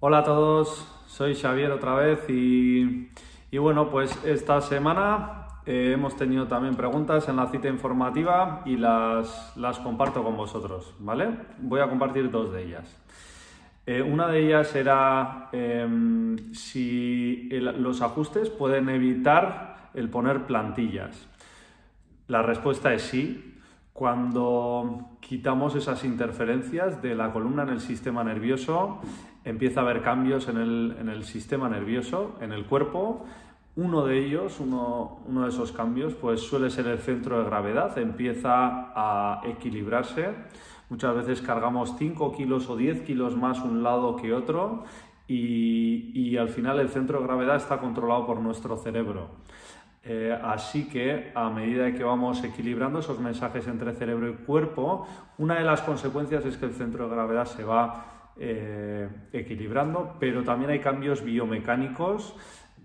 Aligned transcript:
Hola 0.00 0.18
a 0.18 0.22
todos, 0.22 0.86
soy 1.08 1.34
Xavier 1.34 1.72
otra 1.72 1.96
vez 1.96 2.30
y, 2.30 3.10
y 3.50 3.58
bueno, 3.58 3.90
pues 3.90 4.16
esta 4.24 4.60
semana 4.60 5.48
eh, 5.66 5.90
hemos 5.94 6.16
tenido 6.16 6.46
también 6.46 6.76
preguntas 6.76 7.28
en 7.28 7.34
la 7.34 7.48
cita 7.48 7.66
informativa 7.66 8.62
y 8.64 8.76
las, 8.76 9.56
las 9.56 9.80
comparto 9.80 10.22
con 10.22 10.36
vosotros, 10.36 10.94
¿vale? 11.00 11.30
Voy 11.58 11.80
a 11.80 11.88
compartir 11.88 12.30
dos 12.30 12.52
de 12.52 12.62
ellas. 12.62 12.96
Eh, 13.86 14.00
una 14.00 14.28
de 14.28 14.46
ellas 14.46 14.72
era 14.76 15.48
em, 15.50 16.54
si 16.54 17.48
los 17.50 18.00
ajustes 18.00 18.50
pueden 18.50 18.90
evitar 18.90 19.90
el 19.94 20.08
poner 20.10 20.46
plantillas. 20.46 21.26
La 22.28 22.42
respuesta 22.42 22.94
es 22.94 23.02
sí. 23.02 23.57
Cuando 23.98 25.16
quitamos 25.18 25.74
esas 25.74 26.04
interferencias 26.04 27.02
de 27.02 27.16
la 27.16 27.32
columna 27.32 27.64
en 27.64 27.70
el 27.70 27.80
sistema 27.80 28.22
nervioso, 28.22 29.00
empieza 29.44 29.80
a 29.80 29.82
haber 29.82 30.02
cambios 30.02 30.46
en 30.46 30.56
el, 30.56 30.96
en 31.00 31.08
el 31.08 31.24
sistema 31.24 31.68
nervioso, 31.68 32.36
en 32.40 32.52
el 32.52 32.64
cuerpo. 32.64 33.24
Uno 33.74 34.04
de 34.04 34.24
ellos, 34.24 34.60
uno, 34.60 35.18
uno 35.26 35.42
de 35.42 35.48
esos 35.48 35.72
cambios, 35.72 36.14
pues 36.14 36.42
suele 36.42 36.70
ser 36.70 36.86
el 36.86 37.00
centro 37.00 37.40
de 37.40 37.46
gravedad, 37.46 37.98
empieza 37.98 38.92
a 38.94 39.40
equilibrarse. 39.44 40.28
Muchas 40.90 41.16
veces 41.16 41.42
cargamos 41.42 41.96
5 41.98 42.30
kilos 42.36 42.70
o 42.70 42.76
10 42.76 43.00
kilos 43.00 43.36
más 43.36 43.58
un 43.58 43.82
lado 43.82 44.14
que 44.14 44.32
otro 44.32 44.84
y, 45.26 46.12
y 46.14 46.36
al 46.36 46.50
final 46.50 46.78
el 46.78 46.90
centro 46.90 47.18
de 47.18 47.26
gravedad 47.26 47.56
está 47.56 47.78
controlado 47.80 48.26
por 48.26 48.38
nuestro 48.38 48.76
cerebro. 48.76 49.30
Eh, 50.10 50.34
así 50.42 50.88
que 50.88 51.32
a 51.34 51.50
medida 51.50 51.92
que 51.92 52.02
vamos 52.02 52.42
equilibrando 52.42 53.00
esos 53.00 53.20
mensajes 53.20 53.66
entre 53.68 53.92
cerebro 53.92 54.30
y 54.30 54.32
cuerpo, 54.36 55.06
una 55.36 55.56
de 55.56 55.64
las 55.64 55.82
consecuencias 55.82 56.46
es 56.46 56.56
que 56.56 56.64
el 56.64 56.72
centro 56.72 57.06
de 57.06 57.14
gravedad 57.14 57.44
se 57.44 57.62
va 57.62 58.30
eh, 58.38 59.06
equilibrando, 59.34 60.16
pero 60.18 60.42
también 60.44 60.70
hay 60.70 60.78
cambios 60.78 61.22
biomecánicos 61.22 62.34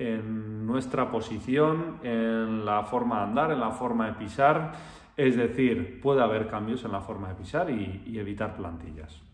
en 0.00 0.66
nuestra 0.66 1.12
posición, 1.12 2.00
en 2.02 2.64
la 2.64 2.82
forma 2.82 3.18
de 3.18 3.22
andar, 3.22 3.52
en 3.52 3.60
la 3.60 3.70
forma 3.70 4.06
de 4.08 4.14
pisar. 4.14 4.72
Es 5.16 5.36
decir, 5.36 6.00
puede 6.00 6.22
haber 6.22 6.48
cambios 6.48 6.84
en 6.84 6.90
la 6.90 7.02
forma 7.02 7.28
de 7.28 7.34
pisar 7.36 7.70
y, 7.70 8.02
y 8.04 8.18
evitar 8.18 8.56
plantillas. 8.56 9.31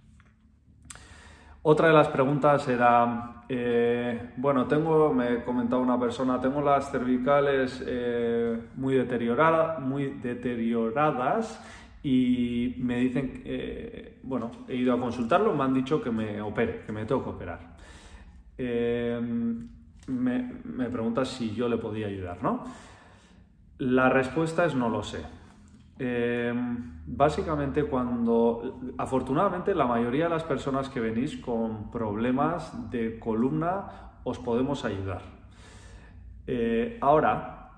Otra 1.70 1.88
de 1.88 1.92
las 1.92 2.08
preguntas 2.08 2.66
era, 2.66 3.42
eh, 3.46 4.30
bueno, 4.38 4.66
tengo, 4.66 5.12
me 5.12 5.44
comentaba 5.44 5.82
una 5.82 6.00
persona, 6.00 6.40
tengo 6.40 6.62
las 6.62 6.90
cervicales 6.90 7.84
eh, 7.86 8.58
muy, 8.76 8.94
deteriorada, 8.94 9.78
muy 9.78 10.04
deterioradas 10.22 11.62
y 12.02 12.74
me 12.78 12.96
dicen, 12.96 13.42
eh, 13.44 14.16
bueno, 14.22 14.50
he 14.66 14.76
ido 14.76 14.94
a 14.94 14.98
consultarlo, 14.98 15.54
me 15.54 15.62
han 15.62 15.74
dicho 15.74 16.00
que 16.00 16.10
me 16.10 16.40
opere, 16.40 16.84
que 16.86 16.92
me 16.92 17.04
tengo 17.04 17.22
que 17.22 17.28
operar. 17.28 17.60
Me, 20.06 20.52
me 20.64 20.88
pregunta 20.88 21.26
si 21.26 21.54
yo 21.54 21.68
le 21.68 21.76
podía 21.76 22.06
ayudar, 22.06 22.42
¿no? 22.42 22.64
La 23.76 24.08
respuesta 24.08 24.64
es 24.64 24.74
no 24.74 24.88
lo 24.88 25.02
sé. 25.02 25.18
Básicamente 27.18 27.82
cuando, 27.82 28.78
afortunadamente, 28.96 29.74
la 29.74 29.86
mayoría 29.86 30.24
de 30.26 30.30
las 30.30 30.44
personas 30.44 30.88
que 30.88 31.00
venís 31.00 31.36
con 31.36 31.90
problemas 31.90 32.92
de 32.92 33.18
columna 33.18 34.12
os 34.22 34.38
podemos 34.38 34.84
ayudar. 34.84 35.22
Eh, 36.46 36.96
ahora, 37.00 37.72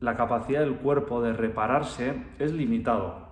la 0.00 0.16
capacidad 0.16 0.60
del 0.60 0.76
cuerpo 0.76 1.20
de 1.20 1.34
repararse 1.34 2.22
es 2.38 2.54
limitado. 2.54 3.28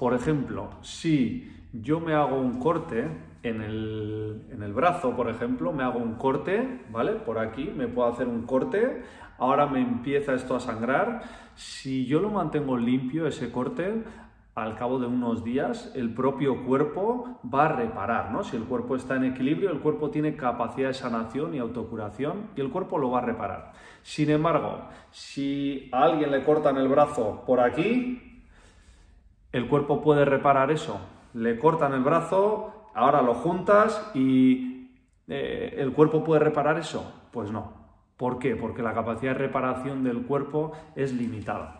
Por 0.00 0.14
ejemplo, 0.14 0.70
si 0.80 1.68
yo 1.72 2.00
me 2.00 2.14
hago 2.14 2.40
un 2.40 2.58
corte 2.58 3.08
en 3.44 3.60
el, 3.62 4.48
en 4.50 4.64
el 4.64 4.72
brazo, 4.72 5.14
por 5.14 5.30
ejemplo, 5.30 5.72
me 5.72 5.84
hago 5.84 6.00
un 6.00 6.16
corte, 6.16 6.86
¿vale? 6.90 7.12
Por 7.12 7.38
aquí 7.38 7.72
me 7.72 7.86
puedo 7.86 8.08
hacer 8.08 8.26
un 8.26 8.46
corte, 8.46 9.04
ahora 9.38 9.66
me 9.66 9.80
empieza 9.80 10.34
esto 10.34 10.56
a 10.56 10.60
sangrar. 10.60 11.22
Si 11.54 12.04
yo 12.06 12.18
lo 12.18 12.30
mantengo 12.30 12.76
limpio, 12.76 13.28
ese 13.28 13.52
corte, 13.52 14.02
al 14.54 14.76
cabo 14.76 14.98
de 14.98 15.06
unos 15.06 15.44
días, 15.44 15.92
el 15.94 16.12
propio 16.12 16.64
cuerpo 16.64 17.40
va 17.52 17.66
a 17.66 17.72
reparar, 17.76 18.32
¿no? 18.32 18.42
Si 18.42 18.56
el 18.56 18.64
cuerpo 18.64 18.96
está 18.96 19.16
en 19.16 19.24
equilibrio, 19.24 19.70
el 19.70 19.80
cuerpo 19.80 20.10
tiene 20.10 20.36
capacidad 20.36 20.88
de 20.88 20.94
sanación 20.94 21.54
y 21.54 21.58
autocuración 21.58 22.48
y 22.56 22.60
el 22.60 22.70
cuerpo 22.70 22.98
lo 22.98 23.10
va 23.10 23.18
a 23.18 23.22
reparar. 23.22 23.72
Sin 24.02 24.30
embargo, 24.30 24.80
si 25.10 25.88
a 25.92 26.04
alguien 26.04 26.30
le 26.30 26.44
cortan 26.44 26.76
el 26.76 26.88
brazo 26.88 27.44
por 27.46 27.60
aquí, 27.60 28.30
¿El 29.52 29.66
cuerpo 29.66 30.00
puede 30.00 30.24
reparar 30.24 30.70
eso? 30.70 31.00
Le 31.34 31.58
cortan 31.58 31.92
el 31.92 32.02
brazo, 32.02 32.88
ahora 32.94 33.20
lo 33.20 33.34
juntas 33.34 34.10
y 34.14 34.90
eh, 35.26 35.74
¿el 35.78 35.92
cuerpo 35.92 36.22
puede 36.22 36.40
reparar 36.40 36.78
eso? 36.78 37.26
Pues 37.32 37.50
no. 37.50 37.72
¿Por 38.16 38.38
qué? 38.38 38.54
Porque 38.54 38.82
la 38.82 38.94
capacidad 38.94 39.32
de 39.32 39.38
reparación 39.38 40.04
del 40.04 40.22
cuerpo 40.22 40.72
es 40.94 41.12
limitada. 41.12 41.79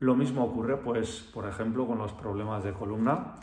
Lo 0.00 0.16
mismo 0.16 0.44
ocurre, 0.44 0.78
pues, 0.78 1.30
por 1.32 1.46
ejemplo, 1.46 1.86
con 1.86 1.98
los 1.98 2.12
problemas 2.14 2.64
de 2.64 2.72
columna. 2.72 3.36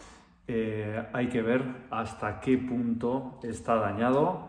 Eh, 0.47 1.07
hay 1.13 1.29
que 1.29 1.43
ver 1.43 1.63
hasta 1.91 2.39
qué 2.39 2.57
punto 2.57 3.39
está 3.43 3.75
dañado. 3.75 4.47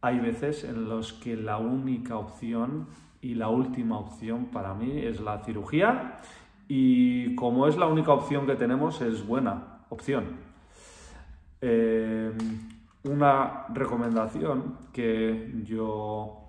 Hay 0.00 0.20
veces 0.20 0.64
en 0.64 0.88
los 0.88 1.12
que 1.12 1.36
la 1.36 1.58
única 1.58 2.16
opción 2.16 2.88
y 3.20 3.34
la 3.34 3.48
última 3.48 3.98
opción 3.98 4.46
para 4.46 4.74
mí 4.74 4.98
es 4.98 5.20
la 5.20 5.44
cirugía 5.44 6.20
y 6.66 7.34
como 7.34 7.66
es 7.66 7.76
la 7.76 7.86
única 7.86 8.12
opción 8.12 8.46
que 8.46 8.54
tenemos 8.54 9.02
es 9.02 9.26
buena 9.26 9.84
opción. 9.90 10.24
Eh, 11.60 12.32
una 13.04 13.66
recomendación 13.72 14.78
que 14.92 15.52
yo 15.64 16.43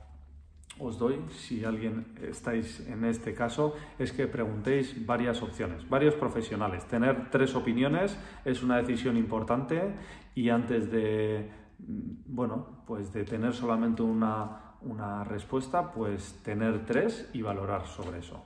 os 0.79 0.99
doy, 0.99 1.19
si 1.29 1.63
alguien 1.63 2.05
estáis 2.21 2.85
en 2.87 3.05
este 3.05 3.33
caso, 3.33 3.75
es 3.97 4.11
que 4.11 4.27
preguntéis 4.27 5.05
varias 5.05 5.41
opciones, 5.41 5.87
varios 5.89 6.15
profesionales. 6.15 6.85
Tener 6.85 7.29
tres 7.29 7.55
opiniones 7.55 8.17
es 8.43 8.61
una 8.61 8.77
decisión 8.77 9.15
importante 9.17 9.95
y 10.35 10.49
antes 10.49 10.91
de, 10.91 11.49
bueno, 11.79 12.83
pues 12.85 13.13
de 13.13 13.23
tener 13.23 13.53
solamente 13.53 14.01
una, 14.01 14.75
una 14.81 15.23
respuesta, 15.23 15.91
pues 15.91 16.41
tener 16.43 16.85
tres 16.85 17.29
y 17.33 17.41
valorar 17.41 17.87
sobre 17.87 18.19
eso. 18.19 18.43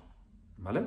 ¿Vale? 0.57 0.83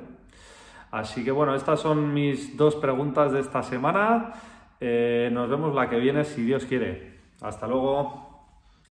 Así 0.91 1.23
que 1.23 1.31
bueno, 1.31 1.55
estas 1.55 1.79
son 1.79 2.13
mis 2.13 2.55
dos 2.55 2.75
preguntas 2.75 3.31
de 3.31 3.39
esta 3.39 3.63
semana. 3.63 4.33
Eh, 4.79 5.29
nos 5.31 5.49
vemos 5.49 5.73
la 5.73 5.89
que 5.89 5.97
viene 5.97 6.23
si 6.23 6.43
Dios 6.43 6.65
quiere. 6.65 7.19
Hasta 7.41 7.67
luego. 7.67 8.32